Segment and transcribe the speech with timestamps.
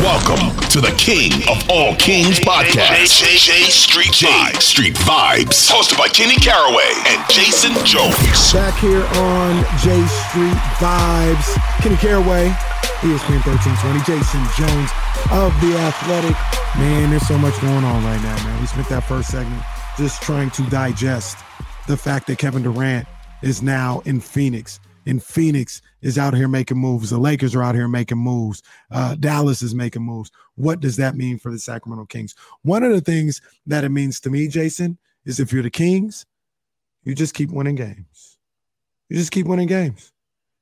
[0.00, 3.20] Welcome to the King of All Kings podcast.
[3.20, 4.62] J, J, J Street Vibes.
[4.62, 5.70] Street Vibes.
[5.70, 8.16] Hosted by Kenny Caraway and Jason Jones.
[8.52, 9.94] Back here on J
[10.26, 11.46] Street Vibes.
[11.84, 12.48] Kenny Caraway,
[13.04, 14.00] ESPN 1320.
[14.08, 14.90] Jason Jones
[15.30, 16.36] of The Athletic.
[16.78, 18.60] Man, there's so much going on right now, man.
[18.60, 19.62] We spent that first segment
[19.98, 21.36] just trying to digest
[21.86, 23.06] the fact that Kevin Durant
[23.42, 27.10] is now in Phoenix in Phoenix is out here making moves.
[27.10, 28.62] The Lakers are out here making moves.
[28.90, 30.30] Uh, Dallas is making moves.
[30.54, 32.34] What does that mean for the Sacramento Kings?
[32.62, 36.26] One of the things that it means to me, Jason, is if you're the Kings,
[37.04, 38.38] you just keep winning games.
[39.08, 40.12] You just keep winning games.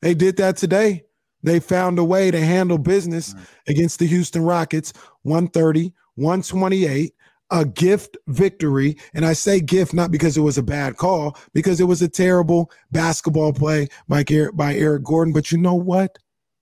[0.00, 1.04] They did that today.
[1.42, 3.46] They found a way to handle business right.
[3.68, 7.14] against the Houston Rockets 130, 128
[7.52, 8.96] a gift victory.
[9.14, 12.08] And I say gift not because it was a bad call, because it was a
[12.08, 15.32] terrible basketball play by, by Eric Gordon.
[15.32, 16.18] But you know what?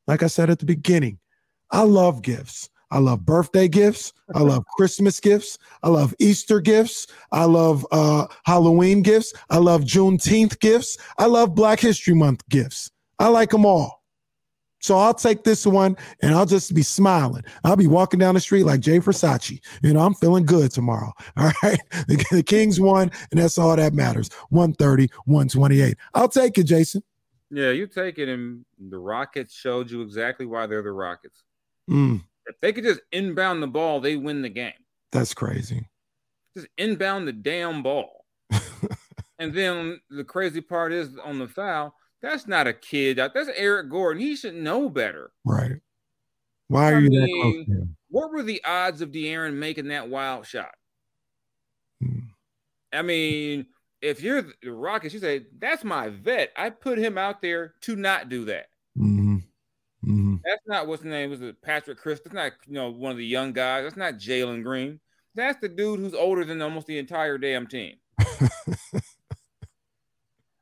[0.07, 1.19] Like I said at the beginning,
[1.71, 2.69] I love gifts.
[2.91, 4.13] I love birthday gifts.
[4.35, 5.59] I love Christmas gifts.
[5.85, 7.07] I love Easter gifts.
[7.31, 9.33] I love uh, Halloween gifts.
[9.49, 10.99] I love Juneteenth gifts.
[11.17, 12.91] I love Black History Month gifts.
[13.21, 14.00] I like them all.
[14.81, 17.45] So I'll take this one and I'll just be smiling.
[17.65, 19.61] I'll be walking down the street like Jay Versace.
[19.83, 21.13] You know, I'm feeling good tomorrow.
[21.37, 21.79] All right.
[22.09, 24.31] The, the Kings won, and that's all that matters.
[24.49, 25.97] 130, 128.
[26.15, 27.03] I'll take it, Jason.
[27.51, 28.29] Yeah, you take it.
[28.29, 31.43] And the Rockets showed you exactly why they're the Rockets.
[31.89, 32.23] Mm.
[32.47, 34.73] If they could just inbound the ball, they win the game.
[35.13, 35.89] That's crazy.
[36.57, 38.25] Just inbound the damn ball.
[39.39, 43.17] and then the crazy part is on the foul that's not a kid.
[43.17, 44.23] That's Eric Gordon.
[44.23, 45.31] He should know better.
[45.45, 45.81] Right.
[46.69, 50.09] Why are I you mean, that close What were the odds of De'Aaron making that
[50.09, 50.75] wild shot?
[52.01, 52.19] Hmm.
[52.93, 53.67] I mean,
[54.03, 56.53] if you're the Rockets, you say, that's my vet.
[56.57, 58.67] I put him out there to not do that.
[58.99, 59.37] Mm-hmm.
[60.05, 60.37] Mm-hmm.
[60.45, 61.31] That's not what's the name.
[61.31, 62.21] Was it Patrick Chris?
[62.21, 63.85] That's not you know one of the young guys.
[63.85, 64.99] That's not Jalen Green.
[65.35, 67.97] That's the dude who's older than almost the entire damn team.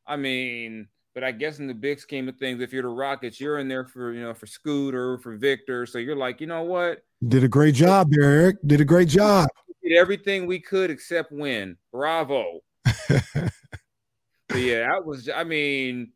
[0.07, 3.41] I mean, but I guess in the big scheme of things, if you're the Rockets,
[3.41, 5.85] you're in there for you know for Scooter, for Victor.
[5.85, 7.03] So you're like, you know what?
[7.27, 8.59] Did a great job Eric.
[8.65, 9.49] Did a great job.
[9.83, 11.77] We did everything we could except win.
[11.91, 12.61] Bravo.
[13.11, 15.29] yeah, that was.
[15.29, 16.13] I mean,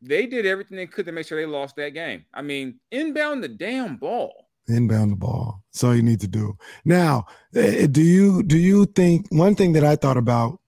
[0.00, 2.24] they did everything they could to make sure they lost that game.
[2.32, 4.48] I mean, inbound the damn ball.
[4.68, 5.62] Inbound the ball.
[5.70, 6.56] That's all you need to do.
[6.82, 10.60] Now, eh, do you do you think one thing that I thought about,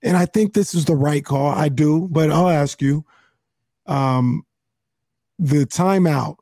[0.00, 1.48] and I think this is the right call.
[1.48, 3.04] I do, but I'll ask you
[3.86, 4.44] um,
[5.38, 6.36] the timeout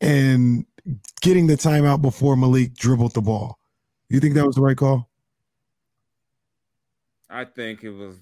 [0.00, 0.66] and
[1.20, 3.58] getting the timeout before Malik dribbled the ball.
[4.08, 5.08] You think that was the right call?
[7.28, 8.16] I think it was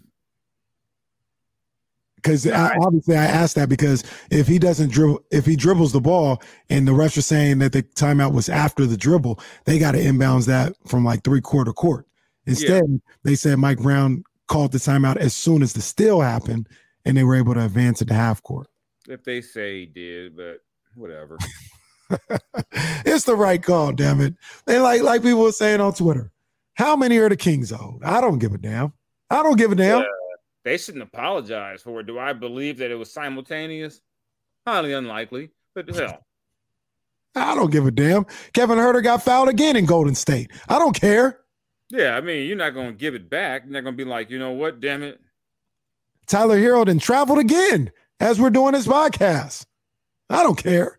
[2.24, 6.42] because obviously I asked that because if he doesn't dribble, if he dribbles the ball,
[6.70, 9.98] and the refs are saying that the timeout was after the dribble, they got to
[9.98, 12.06] inbounds that from like three quarter court.
[12.46, 12.96] Instead, yeah.
[13.24, 16.66] they said Mike Brown called the timeout as soon as the steal happened,
[17.04, 18.68] and they were able to advance to the half court.
[19.08, 20.60] If they say he did, but
[20.94, 21.38] whatever.
[23.04, 24.34] it's the right call, damn it.
[24.66, 26.32] They like like people were saying on Twitter,
[26.74, 28.02] how many are the Kings owed?
[28.02, 28.92] I don't give a damn.
[29.30, 30.04] I don't give a damn.
[30.64, 32.06] They shouldn't apologize for it.
[32.06, 34.00] Do I believe that it was simultaneous?
[34.66, 36.24] Highly unlikely, but hell.
[37.34, 38.24] I don't give a damn.
[38.52, 40.50] Kevin Huerter got fouled again in Golden State.
[40.68, 41.40] I don't care.
[41.90, 43.64] Yeah, I mean, you're not going to give it back.
[43.64, 45.20] You're not going to be like, you know what, damn it.
[46.26, 47.90] Tyler Herro then traveled again
[48.20, 49.66] as we're doing this podcast.
[50.30, 50.98] I don't care.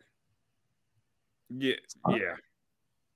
[1.50, 1.75] Yeah,
[2.07, 2.36] uh, yeah.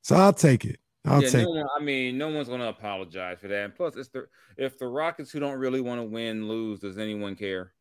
[0.02, 0.80] So I'll take it.
[1.06, 1.44] I'll yeah, take.
[1.44, 3.66] No one, I mean, no one's going to apologize for that.
[3.66, 4.28] And plus, it's the
[4.58, 7.74] if the Rockets who don't really want to win lose, does anyone care?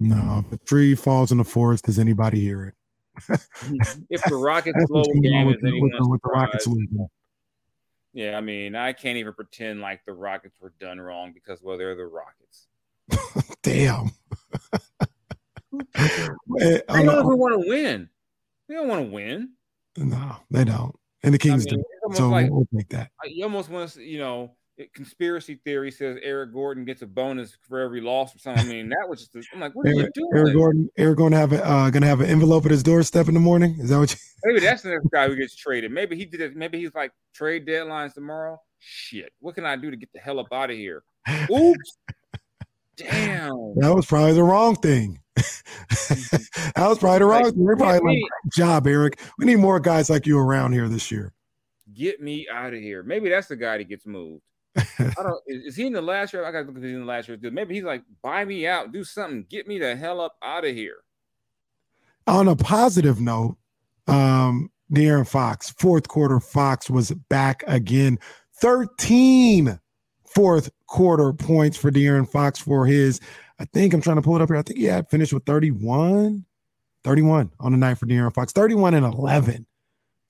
[0.00, 0.44] No.
[0.46, 2.74] If a tree falls in the forest, does anybody hear it?
[4.10, 7.06] if the Rockets blow a game, is with, with the Rockets losing?
[8.12, 11.78] Yeah, I mean, I can't even pretend like the Rockets were done wrong because well,
[11.78, 12.66] they're the Rockets.
[13.62, 14.10] Damn.
[15.94, 18.08] they don't even want to win.
[18.68, 19.50] They don't want to win.
[19.96, 20.94] No, they don't.
[21.22, 22.16] And the Kings I mean, do.
[22.16, 23.10] So like, we'll take that.
[23.24, 24.56] You almost want to, you know,
[24.94, 28.66] conspiracy theory says Eric Gordon gets a bonus for every loss or something.
[28.66, 29.48] I mean, that was just.
[29.52, 30.30] I'm like, what Eric, are you doing?
[30.34, 33.34] Eric Gordon, Eric Gordon have a, uh, gonna have an envelope at his doorstep in
[33.34, 33.76] the morning.
[33.78, 34.12] Is that what?
[34.12, 35.92] You- maybe that's the next guy who gets traded.
[35.92, 36.56] Maybe he did it.
[36.56, 38.60] Maybe he's like trade deadlines tomorrow.
[38.80, 41.04] Shit, what can I do to get the hell up out of here?
[41.50, 41.96] Oops.
[42.96, 43.74] Damn.
[43.76, 45.20] That was probably the wrong thing.
[45.36, 47.64] that was probably the wrong like, thing.
[47.64, 49.20] We're probably like, job, Eric.
[49.38, 51.32] We need more guys like you around here this year.
[51.92, 53.02] Get me out of here.
[53.02, 54.42] Maybe that's the guy that gets moved.
[54.76, 55.40] I don't.
[55.46, 56.44] Is, is, he in the last year?
[56.44, 57.38] I got to look at in the last year.
[57.42, 60.74] Maybe he's like, buy me out, do something, get me the hell up out of
[60.74, 60.96] here.
[62.26, 63.56] On a positive note,
[64.06, 68.18] um, De'Aaron Fox, fourth quarter, Fox was back again.
[68.60, 69.78] 13
[70.34, 73.20] fourth quarter points for De'Aaron Fox for his.
[73.58, 74.56] I think I'm trying to pull it up here.
[74.56, 76.44] I think he had finished with 31,
[77.04, 79.66] 31 on the night for De'Aaron Fox, 31 and 11.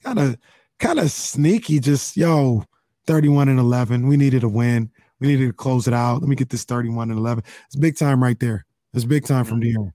[0.03, 0.37] Kind of,
[0.79, 1.81] kind of sneaky.
[1.81, 2.65] Just yo,
[3.07, 4.07] 31 and 11.
[4.07, 4.91] We needed a win.
[5.21, 6.21] We needed to close it out.
[6.21, 7.45] Let me get this 31 and 11.
[7.67, 8.67] It's big time right there.
[8.93, 9.61] It's big time from.
[9.61, 9.93] De'Aaron.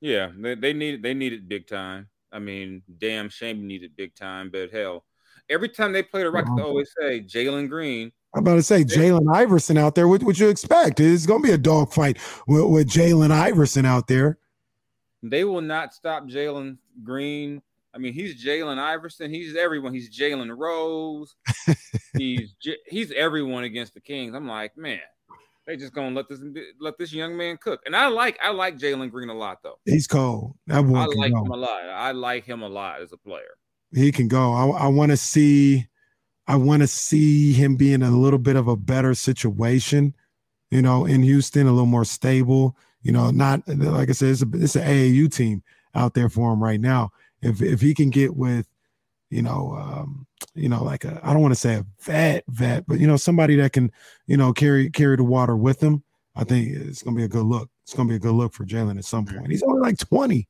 [0.00, 2.08] Yeah, they, they needed they needed big time.
[2.30, 5.04] I mean, damn shame needed big time, but hell,
[5.50, 6.56] every time they play the Rockets, uh-huh.
[6.56, 8.12] they always say Jalen Green.
[8.34, 10.08] I'm about to say Jalen Iverson out there.
[10.08, 11.00] What would you expect?
[11.00, 14.38] It's going to be a dogfight with, with Jalen Iverson out there.
[15.22, 17.62] They will not stop Jalen Green
[17.96, 19.32] I mean, he's Jalen Iverson.
[19.32, 19.94] He's everyone.
[19.94, 21.34] He's Jalen Rose.
[22.18, 22.54] he's
[22.86, 24.34] he's everyone against the Kings.
[24.34, 25.00] I'm like, man,
[25.66, 26.40] they just gonna let this
[26.78, 27.80] let this young man cook.
[27.86, 29.78] And I like I like Jalen Green a lot though.
[29.86, 30.56] He's cold.
[30.68, 31.84] I like him a lot.
[31.88, 33.56] I like him a lot as a player.
[33.92, 34.52] He can go.
[34.52, 35.86] I, I want to see.
[36.48, 40.14] I want to see him be in a little bit of a better situation.
[40.70, 42.76] You know, in Houston, a little more stable.
[43.02, 45.62] You know, not like I said, it's a it's an AAU team
[45.94, 47.10] out there for him right now
[47.42, 48.66] if if he can get with,
[49.30, 52.86] you know, um, you know, like a I don't want to say a vet vet,
[52.86, 53.90] but you know, somebody that can,
[54.26, 56.02] you know, carry carry the water with him,
[56.34, 57.70] I think it's gonna be a good look.
[57.84, 59.50] It's gonna be a good look for Jalen at some point.
[59.50, 60.48] He's only like 20.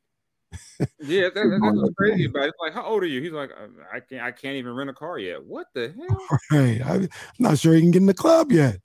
[1.00, 2.48] Yeah, that, that, that's what's crazy about it.
[2.48, 3.20] It's like, how old are you?
[3.20, 3.50] He's like,
[3.92, 5.44] I can't, I can't even rent a car yet.
[5.44, 6.38] What the hell?
[6.50, 6.80] Right.
[6.84, 7.08] I'm
[7.38, 8.80] not sure he can get in the club yet.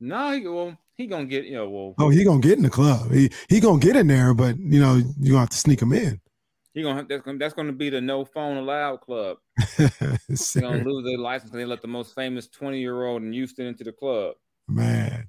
[0.00, 1.94] No, he, well, he gonna get, you know, well.
[1.98, 3.12] Oh, he gonna get in the club.
[3.12, 5.92] He he gonna get in there, but you know, you gonna have to sneak him
[5.92, 6.20] in.
[6.74, 9.38] He gonna that's gonna that's gonna be the no phone allowed club.
[9.78, 9.90] They're
[10.60, 13.66] gonna lose their license and they let the most famous 20 year old in Houston
[13.66, 14.34] into the club.
[14.68, 15.28] Man.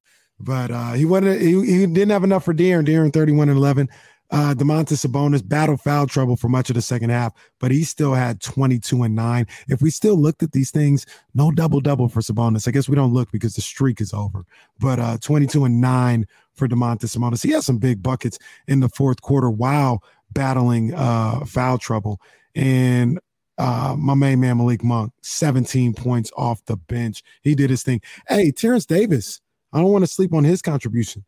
[0.43, 1.41] But uh, he wasn't.
[1.41, 2.85] He, he, didn't have enough for De'Aaron.
[2.85, 3.89] De'Aaron 31 and 11.
[4.31, 8.13] Uh, Domantas Sabonis battled foul trouble for much of the second half, but he still
[8.13, 9.45] had 22 and 9.
[9.67, 12.65] If we still looked at these things, no double double for Sabonis.
[12.65, 14.45] I guess we don't look because the streak is over.
[14.79, 17.43] But uh, 22 and 9 for Domantas Sabonis.
[17.43, 20.01] He has some big buckets in the fourth quarter while
[20.31, 22.21] battling uh, foul trouble.
[22.55, 23.19] And
[23.57, 27.21] uh, my main man Malik Monk, 17 points off the bench.
[27.41, 28.01] He did his thing.
[28.27, 29.41] Hey, Terrence Davis,
[29.73, 31.25] I don't want to sleep on his contribution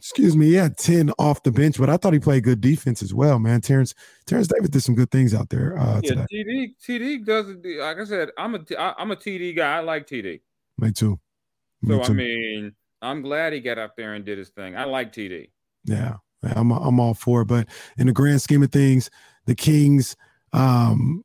[0.00, 3.02] excuse me, he had 10 off the bench, but I thought he played good defense
[3.02, 3.60] as well, man.
[3.60, 3.94] Terrence
[4.26, 5.78] Terrence Davis did some good things out there.
[5.78, 6.26] Uh, yeah, today.
[6.32, 7.46] TD TD does
[7.78, 8.60] like I said, I'm a
[8.98, 9.76] I'm a TD guy.
[9.76, 10.40] I like TD.
[10.78, 11.20] Me too.
[11.82, 12.12] Me so too.
[12.12, 14.74] I mean, I'm glad he got out there and did his thing.
[14.74, 15.50] I like TD.
[15.84, 17.48] Yeah, I'm I'm all for it.
[17.48, 17.68] But
[17.98, 19.10] in the grand scheme of things,
[19.44, 20.16] the Kings
[20.54, 21.22] um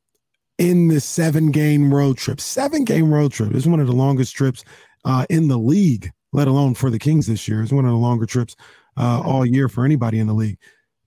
[0.58, 4.36] in the seven game road trip, seven game road trip is one of the longest
[4.36, 4.64] trips
[5.06, 7.62] uh, in the league let alone for the Kings this year.
[7.62, 8.56] It's one of the longer trips
[8.98, 10.58] uh, all year for anybody in the league.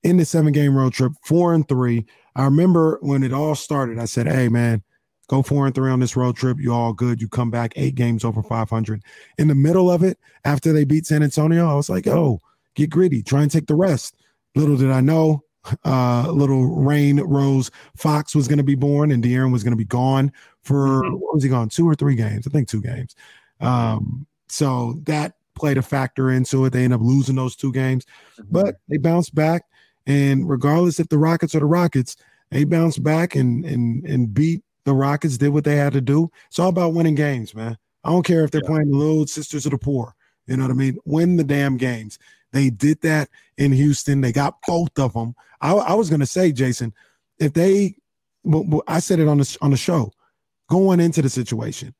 [0.01, 2.05] In the seven game road trip, four and three.
[2.35, 4.81] I remember when it all started, I said, Hey, man,
[5.27, 6.57] go four and three on this road trip.
[6.59, 7.21] You all good.
[7.21, 9.03] You come back eight games over 500.
[9.37, 12.39] In the middle of it, after they beat San Antonio, I was like, Oh,
[12.75, 14.15] get gritty, try and take the rest.
[14.55, 15.43] Little did I know,
[15.85, 19.77] uh, little Rain Rose Fox was going to be born and De'Aaron was going to
[19.77, 20.31] be gone
[20.63, 21.15] for, mm-hmm.
[21.15, 21.69] what was he gone?
[21.69, 22.47] Two or three games?
[22.47, 23.15] I think two games.
[23.59, 26.71] Um, so that played a factor into it.
[26.71, 28.05] They end up losing those two games,
[28.37, 28.43] mm-hmm.
[28.51, 29.63] but they bounced back.
[30.07, 32.15] And regardless if the Rockets or the Rockets,
[32.51, 36.31] they bounced back and and and beat the Rockets, did what they had to do.
[36.47, 37.77] It's all about winning games, man.
[38.03, 38.69] I don't care if they're yeah.
[38.69, 40.15] playing the little sisters of the poor.
[40.47, 40.97] You know what I mean?
[41.05, 42.17] Win the damn games.
[42.53, 44.21] They did that in Houston.
[44.21, 45.35] They got both of them.
[45.61, 46.93] I, I was going to say, Jason,
[47.37, 47.95] if they
[48.87, 50.11] I said it on the on the show.
[50.69, 51.95] Going into the situation,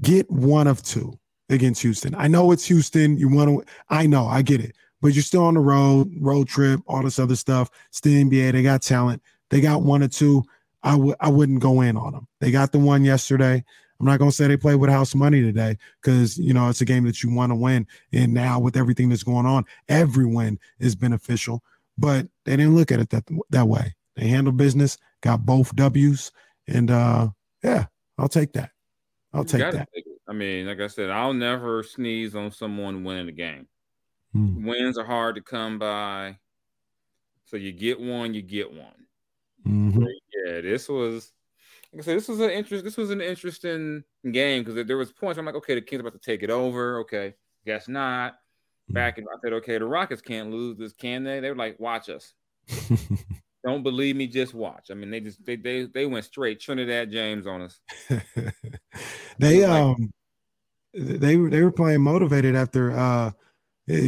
[0.00, 2.14] get one of two against Houston.
[2.14, 3.16] I know it's Houston.
[3.18, 3.72] You want to.
[3.88, 4.26] I know.
[4.26, 4.74] I get it.
[5.00, 7.70] But you're still on the road, road trip, all this other stuff.
[7.90, 8.52] Still NBA.
[8.52, 9.22] They got talent.
[9.50, 10.44] They got one or two.
[10.82, 12.28] I would I wouldn't go in on them.
[12.40, 13.64] They got the one yesterday.
[14.00, 16.84] I'm not gonna say they played with house money today because you know it's a
[16.84, 17.86] game that you want to win.
[18.12, 21.62] And now with everything that's going on, every win is beneficial.
[21.96, 23.94] But they didn't look at it that that way.
[24.16, 26.30] They handled business, got both W's,
[26.66, 27.28] and uh
[27.62, 27.86] yeah,
[28.18, 28.73] I'll take that.
[29.34, 29.88] I'll take that.
[29.94, 33.66] Take I mean, like I said, I'll never sneeze on someone winning a game.
[34.32, 34.64] Hmm.
[34.64, 36.38] Wins are hard to come by.
[37.44, 39.06] So you get one, you get one.
[39.66, 40.04] Mm-hmm.
[40.46, 41.32] yeah, this was
[41.92, 42.84] like I said, this was an interest.
[42.84, 46.12] This was an interesting game because there was points I'm like, okay, the Kings about
[46.12, 47.00] to take it over.
[47.00, 48.32] Okay, guess not.
[48.32, 48.94] Mm-hmm.
[48.94, 51.40] Back and I said, okay, the Rockets can't lose this, can they?
[51.40, 52.34] They were like, watch us.
[53.64, 54.90] Don't believe me, just watch.
[54.90, 57.80] I mean, they just they they they went straight Trinidad James on us.
[59.38, 60.12] they um
[60.92, 63.30] they were they were playing motivated after uh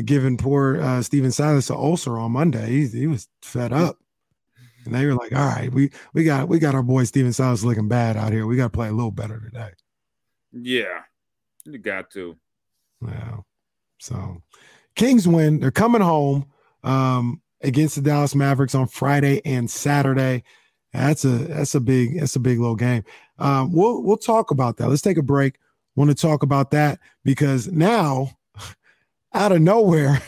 [0.04, 2.66] giving poor uh Stephen Silas an ulcer on Monday.
[2.66, 3.98] He, he was fed up.
[4.84, 7.64] And they were like, all right, we we got we got our boy Stephen Silas
[7.64, 8.46] looking bad out here.
[8.46, 9.70] We got to play a little better today.
[10.52, 11.00] Yeah,
[11.64, 12.36] you got to.
[13.04, 13.38] Yeah.
[13.98, 14.42] So
[14.94, 15.60] Kings win.
[15.60, 16.46] They're coming home
[16.84, 20.44] um, against the Dallas Mavericks on Friday and Saturday.
[20.92, 23.04] That's a that's a big that's a big little game.
[23.38, 24.88] Um, we'll we'll talk about that.
[24.88, 25.58] Let's take a break.
[25.94, 28.30] Want to talk about that because now,
[29.34, 30.22] out of nowhere,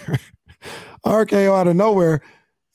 [1.07, 2.23] RKO out of nowhere,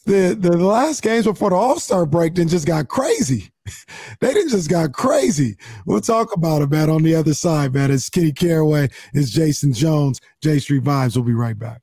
[0.06, 3.52] the, the last games before the All Star break then just got crazy.
[4.20, 5.56] they didn't just got crazy.
[5.86, 7.92] We'll talk about it, man, on the other side, man.
[7.92, 11.16] It's Kenny Caraway, it's Jason Jones, J Street Vibes.
[11.16, 11.83] We'll be right back.